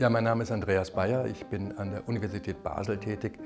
[0.00, 1.26] Ja, mein Name ist Andreas Bayer.
[1.26, 3.38] Ich bin an der Universität Basel tätig.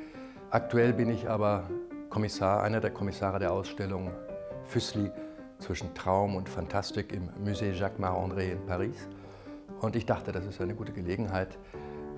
[0.50, 1.68] Aktuell bin ich aber
[2.10, 4.12] Kommissar, einer der Kommissare der Ausstellung
[4.64, 5.10] Füssli
[5.58, 9.08] zwischen Traum und Fantastik im Musée Jacques Marandré in Paris.
[9.80, 11.58] Und ich dachte, das ist eine gute Gelegenheit,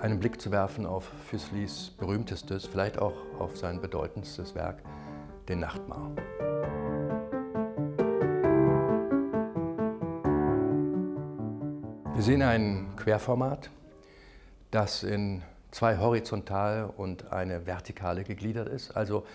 [0.00, 4.82] einen Blick zu werfen auf Füsslis berühmtestes, vielleicht auch auf sein bedeutendstes Werk,
[5.48, 6.10] den Nachtmahr.
[12.12, 13.70] Wir sehen ein Querformat,
[14.70, 18.96] das in zwei horizontale und eine vertikale gegliedert ist.
[18.96, 19.26] Also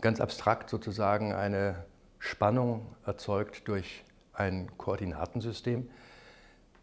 [0.00, 1.84] ganz abstrakt sozusagen eine
[2.18, 5.88] Spannung erzeugt durch ein Koordinatensystem,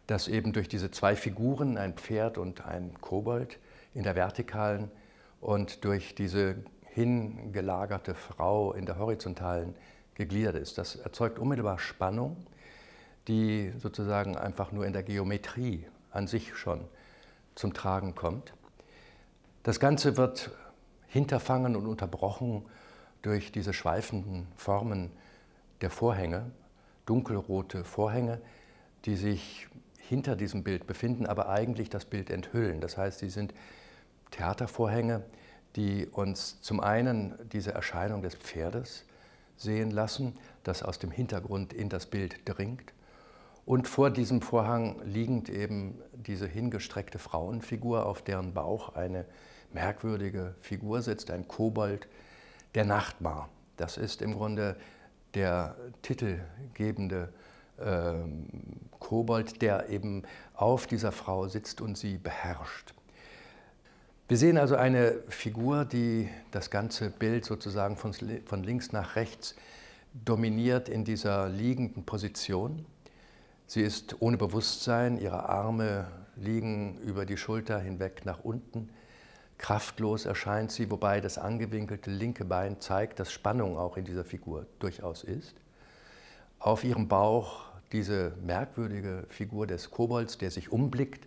[0.06, 3.58] das eben durch diese zwei Figuren, ein Pferd und ein Kobold
[3.94, 4.90] in der vertikalen
[5.40, 6.56] und durch diese
[6.92, 9.74] hingelagerte Frau in der horizontalen
[10.14, 10.78] gegliedert ist.
[10.78, 12.36] Das erzeugt unmittelbar Spannung,
[13.28, 16.88] die sozusagen einfach nur in der Geometrie an sich schon
[17.56, 18.54] zum Tragen kommt.
[19.64, 20.52] Das Ganze wird
[21.08, 22.64] hinterfangen und unterbrochen
[23.22, 25.10] durch diese schweifenden Formen
[25.80, 26.52] der Vorhänge,
[27.06, 28.40] dunkelrote Vorhänge,
[29.04, 29.68] die sich
[29.98, 32.80] hinter diesem Bild befinden, aber eigentlich das Bild enthüllen.
[32.80, 33.52] Das heißt, sie sind
[34.30, 35.24] Theatervorhänge,
[35.74, 39.04] die uns zum einen diese Erscheinung des Pferdes
[39.56, 42.92] sehen lassen, das aus dem Hintergrund in das Bild dringt
[43.66, 49.26] und vor diesem Vorhang liegend eben diese hingestreckte Frauenfigur, auf deren Bauch eine
[49.72, 52.06] merkwürdige Figur sitzt, ein Kobold,
[52.76, 53.48] der Nachtmar.
[53.76, 54.76] Das ist im Grunde
[55.34, 57.32] der titelgebende
[57.78, 58.12] äh,
[59.00, 60.22] Kobold, der eben
[60.54, 62.94] auf dieser Frau sitzt und sie beherrscht.
[64.28, 68.12] Wir sehen also eine Figur, die das ganze Bild sozusagen von,
[68.44, 69.56] von links nach rechts
[70.24, 72.86] dominiert in dieser liegenden Position.
[73.68, 76.06] Sie ist ohne Bewusstsein, ihre Arme
[76.36, 78.90] liegen über die Schulter hinweg nach unten.
[79.58, 84.66] Kraftlos erscheint sie, wobei das angewinkelte linke Bein zeigt, dass Spannung auch in dieser Figur
[84.78, 85.56] durchaus ist.
[86.58, 91.26] Auf ihrem Bauch diese merkwürdige Figur des Kobolds, der sich umblickt,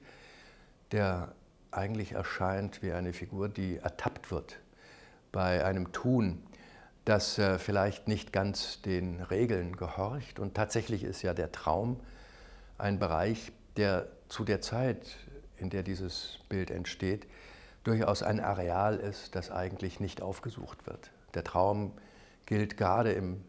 [0.92, 1.34] der
[1.72, 4.60] eigentlich erscheint wie eine Figur, die ertappt wird
[5.32, 6.42] bei einem Tun,
[7.06, 10.40] das äh, vielleicht nicht ganz den Regeln gehorcht.
[10.40, 12.00] Und tatsächlich ist ja der Traum,
[12.80, 15.16] ein Bereich, der zu der Zeit,
[15.58, 17.28] in der dieses Bild entsteht,
[17.84, 21.12] durchaus ein Areal ist, das eigentlich nicht aufgesucht wird.
[21.34, 21.92] Der Traum
[22.46, 23.44] gilt gerade im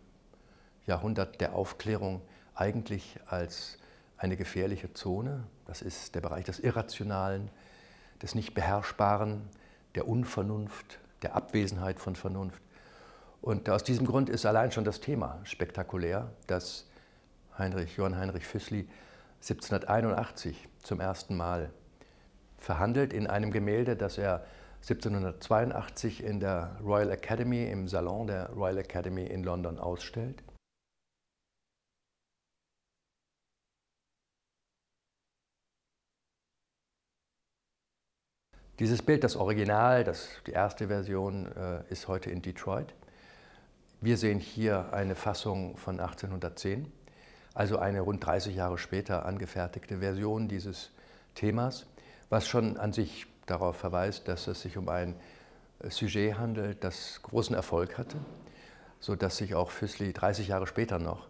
[0.86, 2.20] Jahrhundert der Aufklärung
[2.54, 3.78] eigentlich als
[4.18, 5.44] eine gefährliche Zone.
[5.66, 7.50] Das ist der Bereich des Irrationalen,
[8.22, 9.48] des Nicht-Beherrschbaren,
[9.94, 12.60] der Unvernunft, der Abwesenheit von Vernunft.
[13.40, 16.86] Und aus diesem Grund ist allein schon das Thema spektakulär, dass
[17.56, 18.88] Heinrich, Johann Heinrich Füssli
[19.40, 21.70] 1781 zum ersten Mal
[22.58, 24.44] verhandelt in einem Gemälde, das er
[24.82, 30.42] 1782 in der Royal Academy, im Salon der Royal Academy in London ausstellt.
[38.78, 42.94] Dieses Bild, das Original, das, die erste Version, äh, ist heute in Detroit.
[44.00, 46.90] Wir sehen hier eine Fassung von 1810
[47.54, 50.90] also eine rund 30 Jahre später angefertigte Version dieses
[51.34, 51.86] Themas,
[52.28, 55.16] was schon an sich darauf verweist, dass es sich um ein
[55.80, 58.16] äh, Sujet handelt, das großen Erfolg hatte,
[59.00, 61.28] sodass sich auch Füssli 30 Jahre später noch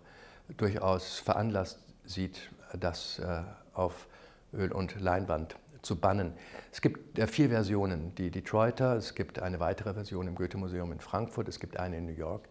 [0.57, 3.43] durchaus veranlasst sieht, das äh,
[3.73, 4.07] auf
[4.53, 6.35] Öl und Leinwand zu bannen.
[6.73, 11.49] Es gibt vier Versionen, die Detroiter, es gibt eine weitere Version im Goethe-Museum in Frankfurt,
[11.49, 12.49] es gibt eine in New York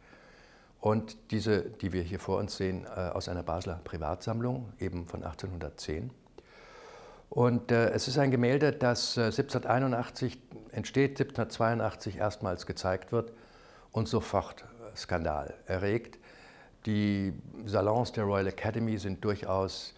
[0.80, 5.24] und diese, die wir hier vor uns sehen, äh, aus einer Basler Privatsammlung, eben von
[5.24, 6.12] 1810.
[7.30, 10.40] Und äh, es ist ein Gemälde, das äh, 1781
[10.72, 13.34] entsteht, 1782 erstmals gezeigt wird
[13.92, 16.18] und sofort äh, Skandal erregt.
[16.86, 17.34] Die
[17.66, 19.94] Salons der Royal Academy sind durchaus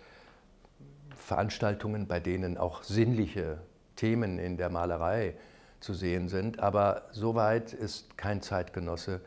[1.16, 3.60] Veranstaltungen, bei denen auch sinnliche
[3.96, 5.36] Themen in der Malerei
[5.80, 9.22] zu sehen sind, aber soweit ist kein Zeitgenosse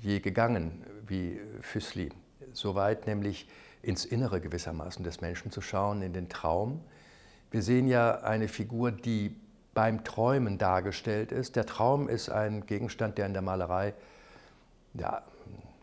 [0.00, 2.10] je gegangen wie Füßli.
[2.52, 3.48] Soweit nämlich
[3.82, 6.80] ins Innere gewissermaßen des Menschen zu schauen, in den Traum.
[7.50, 9.36] Wir sehen ja eine Figur, die
[9.74, 11.54] beim Träumen dargestellt ist.
[11.54, 13.94] Der Traum ist ein Gegenstand, der in der Malerei,
[14.94, 15.22] der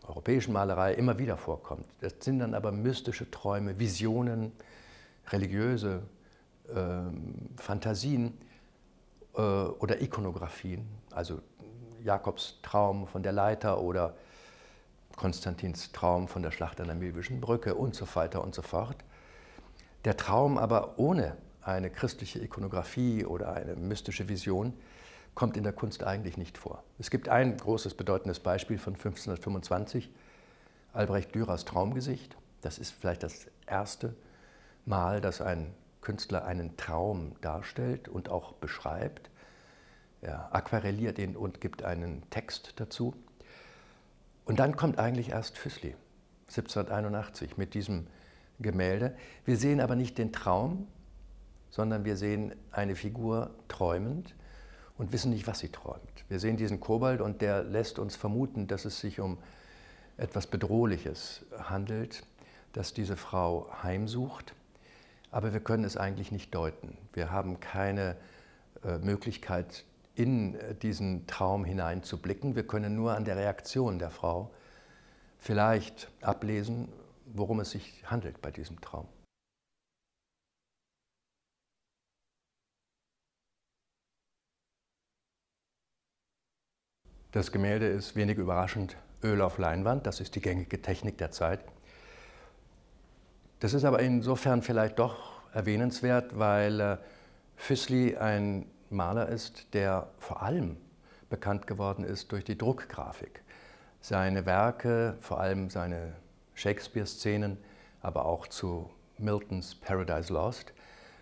[0.06, 1.86] europäischen Malerei, immer wieder vorkommt.
[2.00, 4.52] Das sind dann aber mystische Träume, Visionen,
[5.30, 6.02] religiöse
[6.68, 7.00] äh,
[7.56, 8.36] Fantasien
[9.34, 11.40] äh, oder Ikonografien, also
[12.04, 14.14] Jakobs Traum von der Leiter oder
[15.16, 18.96] Konstantins Traum von der Schlacht an der Milwischen Brücke und so weiter und so fort.
[20.04, 24.74] Der Traum aber ohne eine christliche Ikonografie oder eine mystische Vision
[25.34, 26.84] kommt in der Kunst eigentlich nicht vor.
[26.98, 30.10] Es gibt ein großes bedeutendes Beispiel von 1525,
[30.92, 32.36] Albrecht Dürers Traumgesicht.
[32.60, 34.14] Das ist vielleicht das erste
[34.84, 35.72] Mal, dass ein
[36.02, 39.30] Künstler einen Traum darstellt und auch beschreibt.
[40.24, 43.14] Er aquarelliert ihn und gibt einen Text dazu.
[44.46, 45.94] Und dann kommt eigentlich erst Füssli,
[46.48, 48.06] 1781, mit diesem
[48.58, 49.14] Gemälde.
[49.44, 50.88] Wir sehen aber nicht den Traum,
[51.68, 54.34] sondern wir sehen eine Figur träumend
[54.96, 56.24] und wissen nicht, was sie träumt.
[56.28, 59.36] Wir sehen diesen Kobold und der lässt uns vermuten, dass es sich um
[60.16, 62.24] etwas Bedrohliches handelt,
[62.72, 64.54] dass diese Frau heimsucht.
[65.30, 66.96] Aber wir können es eigentlich nicht deuten.
[67.12, 68.16] Wir haben keine
[68.84, 69.84] äh, Möglichkeit,
[70.14, 72.56] in äh, diesen Traum hineinzublicken.
[72.56, 74.52] Wir können nur an der Reaktion der Frau
[75.38, 76.88] vielleicht ablesen,
[77.26, 79.06] worum es sich handelt bei diesem Traum.
[87.32, 91.64] Das Gemälde ist wenig überraschend Öl auf Leinwand, das ist die gängige Technik der Zeit.
[93.58, 96.96] Das ist aber insofern vielleicht doch erwähnenswert, weil äh,
[97.56, 100.76] Füssli ein Maler ist, der vor allem
[101.30, 103.42] bekannt geworden ist durch die Druckgrafik.
[104.00, 106.14] Seine Werke, vor allem seine
[106.54, 107.58] Shakespeare-Szenen,
[108.02, 110.72] aber auch zu Miltons Paradise Lost,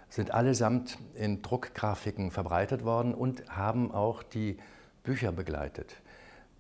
[0.09, 4.59] sind allesamt in Druckgrafiken verbreitet worden und haben auch die
[5.05, 5.97] Bücher begleitet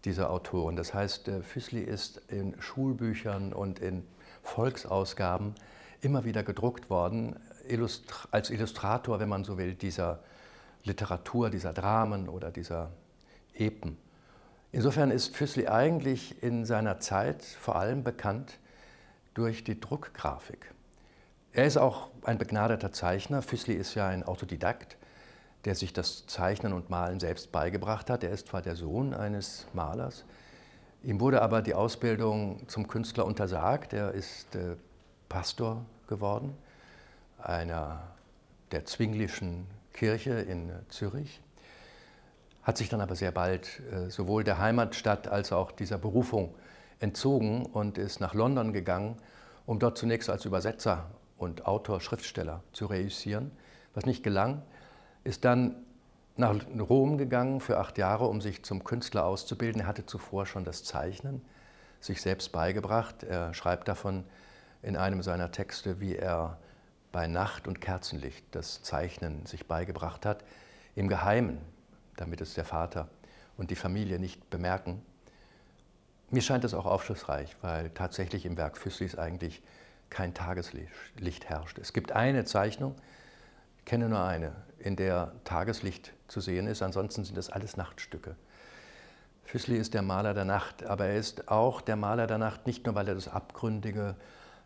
[0.05, 0.77] dieser Autoren.
[0.77, 4.05] Das heißt, Füßli ist in Schulbüchern und in
[4.43, 5.55] Volksausgaben
[6.01, 7.37] immer wieder gedruckt worden,
[8.31, 10.21] als Illustrator, wenn man so will, dieser
[10.85, 12.91] Literatur, dieser Dramen oder dieser
[13.55, 13.97] Epen.
[14.73, 18.59] Insofern ist Füßli eigentlich in seiner Zeit vor allem bekannt
[19.35, 20.73] durch die Druckgrafik.
[21.53, 23.43] Er ist auch ein begnadeter Zeichner.
[23.43, 24.97] Füßli ist ja ein Autodidakt,
[25.67, 28.25] der sich das Zeichnen und Malen selbst beigebracht hat.
[28.25, 30.25] Er ist zwar der Sohn eines Malers,
[31.03, 33.93] ihm wurde aber die Ausbildung zum Künstler untersagt.
[33.93, 34.77] Er ist äh,
[35.29, 36.57] Pastor geworden,
[37.39, 38.03] einer
[38.71, 41.41] der Zwinglischen Kirche in Zürich,
[42.63, 46.55] hat sich dann aber sehr bald äh, sowohl der Heimatstadt als auch dieser Berufung
[47.01, 49.17] entzogen und ist nach London gegangen,
[49.67, 53.51] um dort zunächst als Übersetzer und Autor, Schriftsteller zu reüssieren,
[53.95, 54.63] was nicht gelang,
[55.25, 55.77] ist dann
[56.37, 59.83] nach Rom gegangen für acht Jahre, um sich zum Künstler auszubilden.
[59.83, 61.43] Er hatte zuvor schon das Zeichnen
[62.01, 63.23] sich selbst beigebracht.
[63.23, 64.25] Er schreibt davon
[64.83, 66.59] in einem seiner Texte, wie er
[67.13, 70.45] bei Nacht und Kerzenlicht das Zeichnen sich beigebracht hat,
[70.97, 71.59] im Geheimen,
[72.17, 73.09] damit es der Vater
[73.57, 75.03] und die Familie nicht bemerken.
[76.31, 79.63] Mir scheint es auch aufschlussreich, weil tatsächlich im Werk Füßlis eigentlich
[80.09, 81.79] kein Tageslicht herrscht.
[81.79, 82.97] Es gibt eine Zeichnung,
[83.79, 88.37] ich kenne nur eine, in der Tageslicht zu sehen ist, ansonsten sind das alles Nachtstücke.
[89.45, 92.87] Füßli ist der Maler der Nacht, aber er ist auch der Maler der Nacht, nicht
[92.87, 94.15] nur weil er das Abgründige,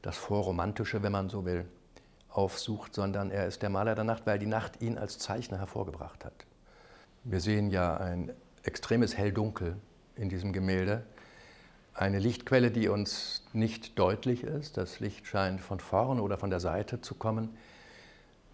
[0.02, 1.66] das Vorromantische, wenn man so will,
[2.37, 6.25] aufsucht, sondern er ist der Maler der Nacht, weil die Nacht ihn als Zeichner hervorgebracht
[6.25, 6.47] hat.
[7.25, 9.77] Wir sehen ja ein extremes Hell-Dunkel
[10.17, 11.05] in diesem Gemälde.
[11.94, 14.77] Eine Lichtquelle, die uns nicht deutlich ist.
[14.77, 17.56] Das Licht scheint von vorn oder von der Seite zu kommen.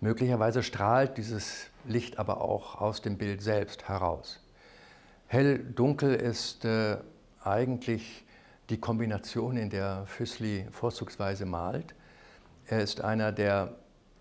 [0.01, 4.41] Möglicherweise strahlt dieses Licht aber auch aus dem Bild selbst heraus.
[5.27, 6.99] Hell-Dunkel ist äh,
[7.43, 8.25] eigentlich
[8.71, 11.95] die Kombination, in der Füßli vorzugsweise malt.
[12.67, 13.75] Er ist einer, der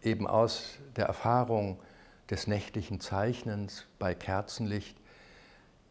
[0.03, 1.79] eben aus der Erfahrung
[2.29, 4.97] des nächtlichen Zeichnens bei Kerzenlicht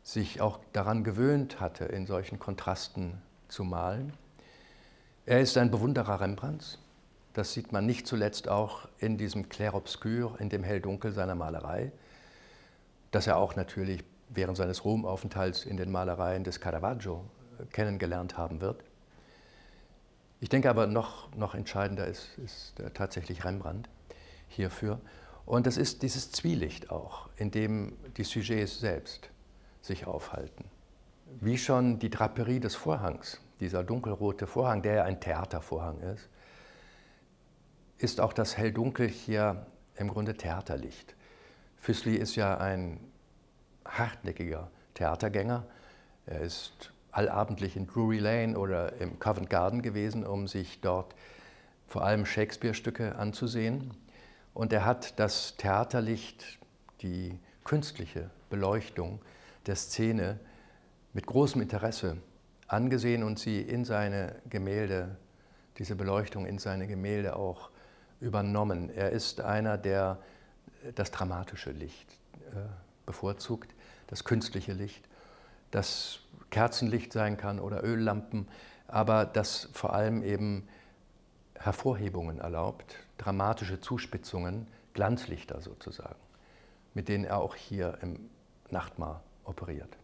[0.03, 4.15] sich auch daran gewöhnt hatte, in solchen Kontrasten zu malen.
[5.27, 6.79] Er ist ein Bewunderer Rembrandts.
[7.35, 11.93] Das sieht man nicht zuletzt auch in diesem Clair-Obscur, in dem Hell-Dunkel seiner Malerei,
[13.13, 17.25] das er auch natürlich während seines Romaufenthalts in den Malereien des Caravaggio
[17.73, 18.83] kennengelernt haben wird.
[20.41, 23.89] Ich denke aber, noch, noch entscheidender ist, ist tatsächlich Rembrandt
[24.51, 25.01] hierfür.
[25.47, 29.31] Und das ist dieses Zwielicht auch, in dem die Sujets selbst
[29.81, 30.65] sich aufhalten.
[31.41, 36.29] Wie schon die Draperie des Vorhangs, dieser dunkelrote Vorhang, der ja ein Theatervorhang ist,
[37.99, 39.67] ist auch das Hell-Dunkel hier
[39.97, 41.15] im Grunde Theaterlicht.
[41.77, 43.01] Füßli ist ja ein
[43.85, 45.67] hartnäckiger Theatergänger.
[46.27, 51.15] Er ist allabendlich in Drury Lane oder im Covent Garden gewesen, um sich dort
[51.87, 53.91] vor allem Shakespeare-Stücke anzusehen.
[54.55, 56.59] Und er hat das Theaterlicht,
[57.03, 59.21] die künstliche Beleuchtung
[59.67, 60.39] der Szene
[61.13, 62.17] mit großem Interesse
[62.67, 65.17] angesehen und sie in seine Gemälde,
[65.79, 67.71] diese Beleuchtung in seine Gemälde auch
[68.21, 68.91] übernommen.
[68.91, 70.19] Er ist einer, der
[70.95, 72.13] das dramatische Licht
[72.53, 72.57] äh,
[73.07, 73.75] bevorzugt,
[74.07, 75.09] das künstliche Licht,
[75.71, 78.49] das Kerzenlicht sein kann oder Öllampen,
[78.89, 80.69] aber das vor allem eben
[81.55, 86.19] Hervorhebungen erlaubt, dramatische Zuspitzungen, Glanzlichter sozusagen,
[86.95, 88.31] mit denen er auch hier im
[88.71, 89.99] Nachtmar operiert.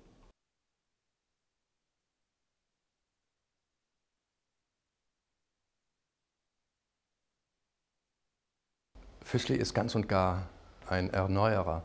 [9.23, 10.49] Füßli ist ganz und gar
[10.87, 11.83] ein Erneuerer.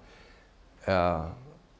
[0.86, 1.36] Er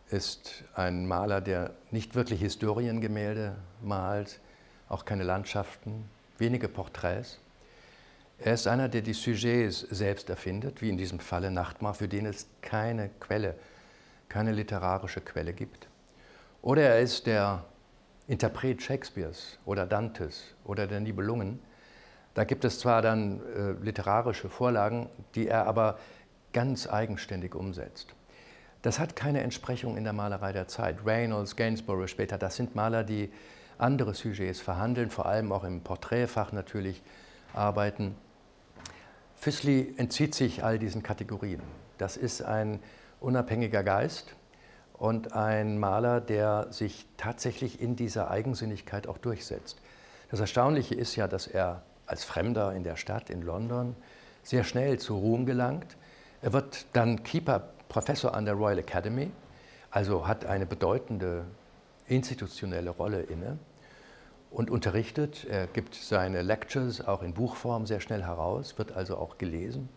[0.10, 4.40] ist ein Maler, der nicht wirklich Historiengemälde malt,
[4.90, 7.40] auch keine Landschaften, wenige Porträts.
[8.44, 12.26] Er ist einer, der die Sujets selbst erfindet, wie in diesem Falle Nachtmar, für den
[12.26, 13.54] es keine Quelle,
[14.30, 15.88] keine literarische Quelle gibt.
[16.64, 17.64] Oder er ist der
[18.28, 21.60] Interpret Shakespeares oder Dantes oder der Nibelungen,
[22.34, 26.00] da gibt es zwar dann äh, literarische Vorlagen, die er aber
[26.52, 28.16] ganz eigenständig umsetzt.
[28.82, 31.06] Das hat keine Entsprechung in der Malerei der Zeit.
[31.06, 33.32] Reynolds, Gainsborough später, das sind Maler, die
[33.78, 37.04] andere Sujets verhandeln, vor allem auch im Porträtfach natürlich
[37.54, 38.16] arbeiten.
[39.42, 41.64] Füssli entzieht sich all diesen Kategorien.
[41.98, 42.80] Das ist ein
[43.20, 44.36] unabhängiger Geist
[44.94, 49.82] und ein Maler, der sich tatsächlich in dieser Eigensinnigkeit auch durchsetzt.
[50.30, 53.96] Das Erstaunliche ist ja, dass er als Fremder in der Stadt in London
[54.44, 55.98] sehr schnell zu Ruhm gelangt.
[56.44, 59.32] Er wird dann Keeper Professor an der Royal Academy,
[59.90, 61.46] also hat eine bedeutende
[62.06, 63.58] institutionelle Rolle inne
[64.52, 65.46] und unterrichtet.
[65.50, 69.90] Er gibt seine Lectures auch in Buchform sehr schnell heraus, wird also auch gelesen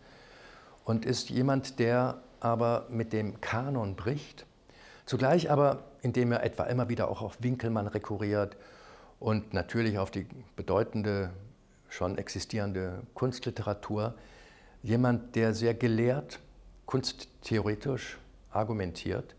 [0.85, 4.45] und ist jemand, der aber mit dem Kanon bricht,
[5.05, 8.55] zugleich aber, indem er etwa immer wieder auch auf Winkelmann rekurriert
[9.19, 11.31] und natürlich auf die bedeutende
[11.89, 14.15] schon existierende Kunstliteratur,
[14.83, 16.39] jemand, der sehr gelehrt,
[16.85, 18.17] kunsttheoretisch
[18.51, 19.35] argumentiert.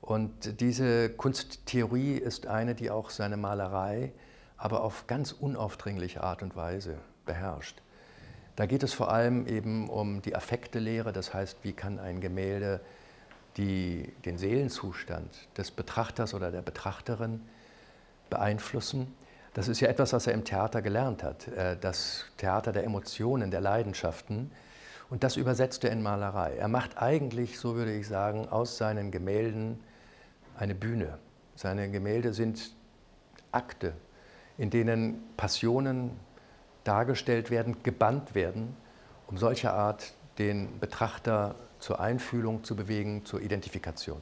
[0.00, 4.12] Und diese Kunsttheorie ist eine, die auch seine Malerei,
[4.60, 7.80] aber auf ganz unaufdringliche Art und Weise beherrscht.
[8.56, 12.80] Da geht es vor allem eben um die Affektelehre, das heißt, wie kann ein Gemälde
[13.56, 17.40] die, den Seelenzustand des Betrachters oder der Betrachterin
[18.28, 19.12] beeinflussen.
[19.54, 23.50] Das ist ja etwas, was er im Theater gelernt hat, äh, das Theater der Emotionen,
[23.50, 24.52] der Leidenschaften.
[25.08, 26.56] Und das übersetzt er in Malerei.
[26.56, 29.82] Er macht eigentlich, so würde ich sagen, aus seinen Gemälden
[30.56, 31.18] eine Bühne.
[31.56, 32.72] Seine Gemälde sind
[33.50, 33.94] Akte,
[34.60, 36.10] in denen Passionen
[36.84, 38.76] dargestellt werden, gebannt werden,
[39.26, 44.20] um solcher Art den Betrachter zur Einfühlung zu bewegen, zur Identifikation.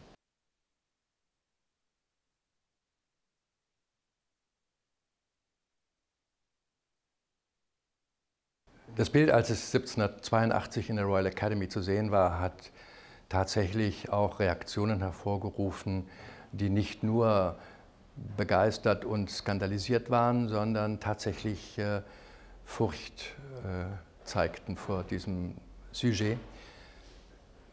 [8.95, 12.71] Das Bild, als es 1782 in der Royal Academy zu sehen war, hat
[13.29, 16.09] tatsächlich auch Reaktionen hervorgerufen,
[16.53, 17.59] die nicht nur
[18.37, 22.03] begeistert und skandalisiert waren, sondern tatsächlich äh,
[22.65, 23.87] Furcht äh,
[24.25, 25.55] zeigten vor diesem
[25.93, 26.39] Sujet.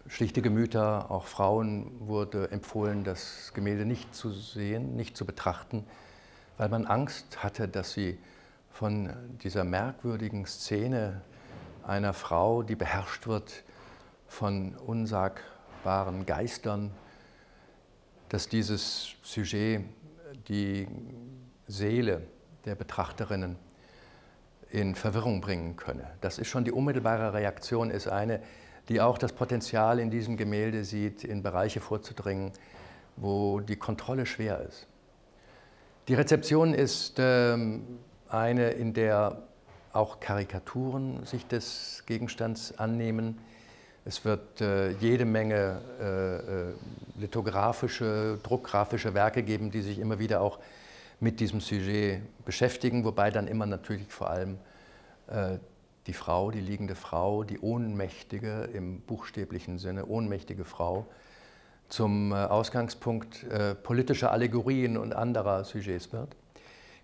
[0.08, 5.84] Schlichte Gemüter, auch Frauen wurde empfohlen, das Gemälde nicht zu sehen, nicht zu betrachten,
[6.58, 8.18] weil man Angst hatte, dass sie
[8.72, 9.10] von
[9.44, 11.22] dieser merkwürdigen Szene
[11.84, 13.64] einer Frau, die beherrscht wird
[14.28, 16.92] von unsagbaren Geistern,
[18.30, 19.84] dass dieses Sujet
[20.48, 20.88] die
[21.68, 22.22] Seele
[22.66, 23.58] der Betrachterinnen
[24.70, 26.08] in Verwirrung bringen könne.
[26.22, 28.42] Das ist schon die unmittelbare Reaktion, ist eine,
[28.90, 32.52] die auch das Potenzial in diesem Gemälde sieht, in Bereiche vorzudringen,
[33.16, 34.88] wo die Kontrolle schwer ist.
[36.08, 38.00] Die Rezeption ist ähm,
[38.30, 39.42] eine, in der
[39.94, 43.40] auch Karikaturen sich des Gegenstands annehmen.
[44.08, 46.74] Es wird äh, jede Menge äh, äh,
[47.18, 50.60] lithografische, druckgrafische Werke geben, die sich immer wieder auch
[51.20, 54.60] mit diesem Sujet beschäftigen, wobei dann immer natürlich vor allem
[55.26, 55.58] äh,
[56.06, 61.08] die Frau, die liegende Frau, die ohnmächtige im buchstäblichen Sinne, ohnmächtige Frau
[61.90, 66.36] zum äh, Ausgangspunkt äh, politischer Allegorien und anderer Sujets wird.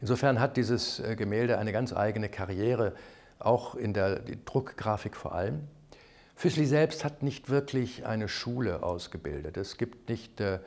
[0.01, 2.93] Insofern hat dieses Gemälde eine ganz eigene Karriere,
[3.37, 5.67] auch in der Druckgrafik vor allem.
[6.41, 9.57] Füßli selbst hat nicht wirklich eine Schule ausgebildet.
[9.57, 10.57] Es gibt nicht äh,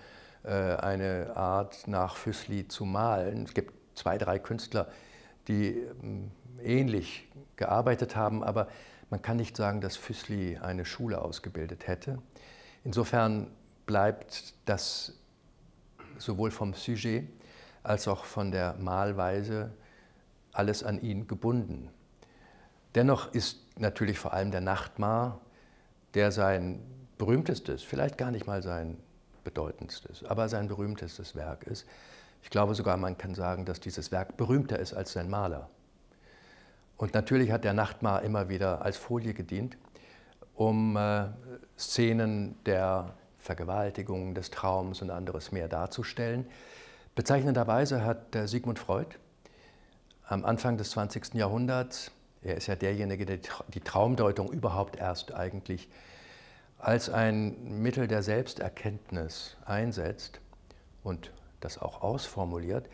[0.44, 3.42] äh, eine Art, nach Füßli zu malen.
[3.42, 4.86] Es gibt zwei, drei Künstler,
[5.48, 6.30] die ähm,
[6.62, 7.26] ähnlich
[7.56, 8.68] gearbeitet haben, aber
[9.10, 12.22] man kann nicht sagen, dass Füßli eine Schule ausgebildet hätte.
[12.84, 13.50] Insofern
[13.84, 15.14] bleibt das
[16.18, 17.26] sowohl vom Sujet
[17.82, 19.72] als auch von der Malweise
[20.52, 21.90] alles an ihn gebunden.
[22.94, 25.40] Dennoch ist natürlich vor allem der Nachtmar,
[26.14, 26.80] der sein
[27.18, 28.96] berühmtestes, vielleicht gar nicht mal sein
[29.44, 31.86] bedeutendstes, aber sein berühmtestes Werk ist.
[32.42, 35.68] Ich glaube sogar, man kann sagen, dass dieses Werk berühmter ist als sein Maler.
[36.96, 39.76] Und natürlich hat der Nachtmar immer wieder als Folie gedient,
[40.54, 41.26] um äh,
[41.76, 46.46] Szenen der Vergewaltigung, des Traums und anderes mehr darzustellen.
[47.14, 49.16] Bezeichnenderweise hat äh, Sigmund Freud
[50.26, 51.34] am Anfang des 20.
[51.34, 52.10] Jahrhunderts,
[52.44, 55.88] er ist ja derjenige, der die Traumdeutung überhaupt erst eigentlich
[56.78, 60.40] als ein Mittel der Selbsterkenntnis einsetzt
[61.02, 62.88] und das auch ausformuliert.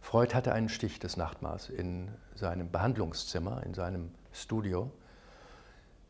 [0.00, 4.90] Freud hatte einen Stich des Nachtmaß in seinem Behandlungszimmer, in seinem Studio.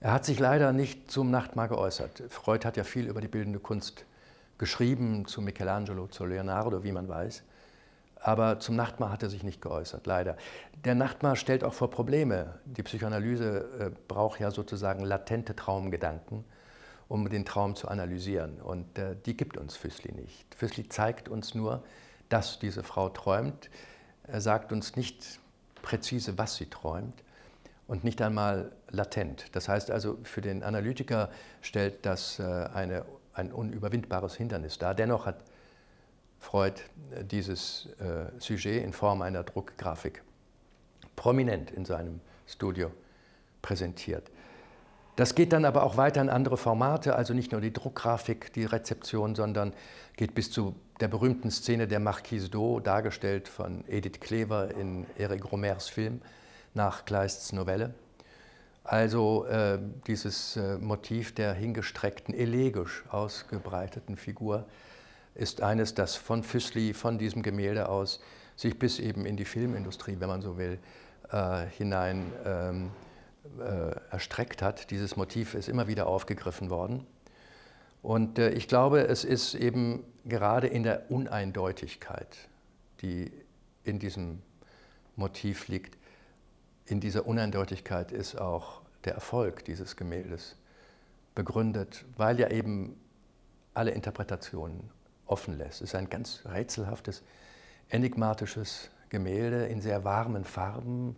[0.00, 2.22] Er hat sich leider nicht zum Nachtmahl geäußert.
[2.30, 4.06] Freud hat ja viel über die bildende Kunst
[4.58, 7.42] geschrieben, zu Michelangelo, zu Leonardo, wie man weiß.
[8.26, 10.37] Aber zum Nachtmahl hat er sich nicht geäußert, leider.
[10.85, 12.59] Der Nachtmahl stellt auch vor Probleme.
[12.64, 16.45] Die Psychoanalyse äh, braucht ja sozusagen latente Traumgedanken
[17.09, 18.61] um den Traum zu analysieren.
[18.61, 20.54] Und äh, die gibt uns Füßli nicht.
[20.56, 21.85] Füßli zeigt uns nur,
[22.28, 23.71] dass diese Frau träumt.
[24.26, 25.38] Er sagt uns nicht
[25.83, 27.23] präzise, was sie träumt
[27.87, 29.54] und nicht einmal latent.
[29.54, 31.30] Das heißt also, für den Analytiker
[31.62, 33.04] stellt das äh, eine,
[33.35, 34.97] ein unüberwindbares Hindernis dar.
[34.97, 35.45] Dennoch hat
[36.46, 40.22] Freud äh, dieses äh, Sujet in Form einer Druckgrafik
[41.16, 42.92] prominent in seinem Studio
[43.62, 44.30] präsentiert.
[45.16, 48.64] Das geht dann aber auch weiter in andere Formate, also nicht nur die Druckgrafik, die
[48.64, 49.72] Rezeption, sondern
[50.16, 55.50] geht bis zu der berühmten Szene der Marquise d'O, dargestellt von Edith Klever in Eric
[55.50, 56.20] Romers Film
[56.74, 57.94] nach Kleists Novelle.
[58.84, 64.66] Also äh, dieses äh, Motiv der hingestreckten, elegisch ausgebreiteten Figur
[65.36, 68.20] ist eines, das von Füßli, von diesem Gemälde aus,
[68.56, 70.78] sich bis eben in die Filmindustrie, wenn man so will,
[71.30, 72.90] äh, hinein ähm,
[73.60, 74.90] äh, erstreckt hat.
[74.90, 77.06] Dieses Motiv ist immer wieder aufgegriffen worden.
[78.02, 82.36] Und äh, ich glaube, es ist eben gerade in der Uneindeutigkeit,
[83.02, 83.30] die
[83.84, 84.40] in diesem
[85.16, 85.99] Motiv liegt,
[86.86, 90.56] in dieser Uneindeutigkeit ist auch der Erfolg dieses Gemäldes
[91.34, 92.99] begründet, weil ja eben
[93.75, 94.88] alle Interpretationen
[95.26, 95.82] offen lässt.
[95.82, 97.23] Es ist ein ganz rätselhaftes,
[97.89, 101.17] enigmatisches Gemälde in sehr warmen Farben,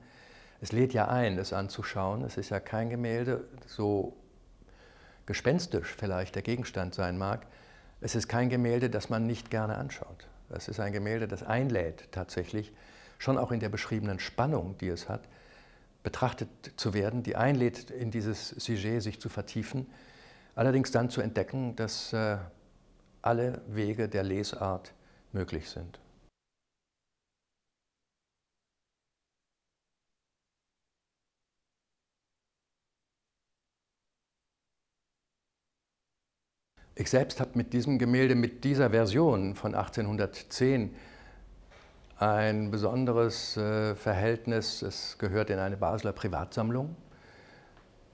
[0.60, 2.24] es lädt ja ein, es anzuschauen.
[2.24, 4.16] Es ist ja kein Gemälde, so
[5.26, 7.46] gespenstisch vielleicht der Gegenstand sein mag.
[8.00, 10.26] Es ist kein Gemälde, das man nicht gerne anschaut.
[10.50, 12.72] Es ist ein Gemälde, das einlädt tatsächlich,
[13.18, 15.28] schon auch in der beschriebenen Spannung, die es hat,
[16.02, 19.86] betrachtet zu werden, die einlädt, in dieses Sujet sich zu vertiefen,
[20.54, 22.38] allerdings dann zu entdecken, dass äh,
[23.22, 24.92] alle Wege der Lesart
[25.32, 26.00] möglich sind.
[37.00, 40.96] Ich selbst habe mit diesem Gemälde, mit dieser Version von 1810
[42.16, 44.82] ein besonderes äh, Verhältnis.
[44.82, 46.96] Es gehört in eine Basler Privatsammlung,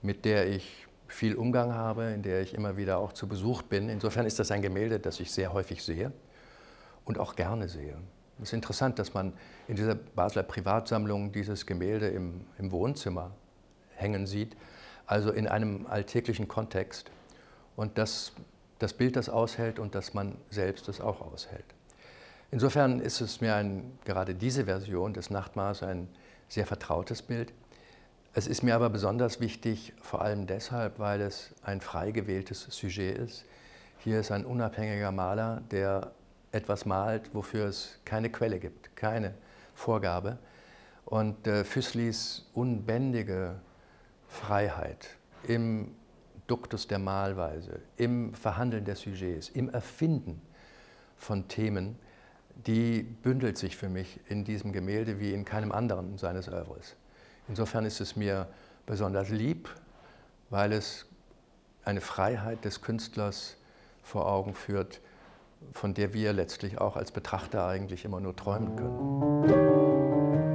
[0.02, 0.83] mit der ich
[1.14, 3.88] viel Umgang habe, in der ich immer wieder auch zu Besuch bin.
[3.88, 6.12] Insofern ist das ein Gemälde, das ich sehr häufig sehe
[7.04, 7.96] und auch gerne sehe.
[8.38, 9.32] Es ist interessant, dass man
[9.68, 13.30] in dieser Basler Privatsammlung dieses Gemälde im, im Wohnzimmer
[13.94, 14.56] hängen sieht,
[15.06, 17.10] also in einem alltäglichen Kontext.
[17.76, 18.32] Und das
[18.78, 21.64] das Bild das aushält und dass man selbst es auch aushält.
[22.50, 26.08] Insofern ist es mir ein, gerade diese Version des Nachtmahls ein
[26.48, 27.52] sehr vertrautes Bild.
[28.36, 33.16] Es ist mir aber besonders wichtig, vor allem deshalb, weil es ein frei gewähltes Sujet
[33.16, 33.44] ist.
[33.98, 36.10] Hier ist ein unabhängiger Maler, der
[36.50, 39.34] etwas malt, wofür es keine Quelle gibt, keine
[39.76, 40.38] Vorgabe.
[41.04, 43.60] Und äh, Füßlis unbändige
[44.26, 45.10] Freiheit
[45.46, 45.94] im
[46.48, 50.42] Duktus der Malweise, im Verhandeln der Sujets, im Erfinden
[51.16, 52.00] von Themen,
[52.66, 56.96] die bündelt sich für mich in diesem Gemälde wie in keinem anderen seines Oeuvres.
[57.48, 58.48] Insofern ist es mir
[58.86, 59.68] besonders lieb,
[60.50, 61.06] weil es
[61.84, 63.56] eine Freiheit des Künstlers
[64.02, 65.00] vor Augen führt,
[65.72, 70.53] von der wir letztlich auch als Betrachter eigentlich immer nur träumen können.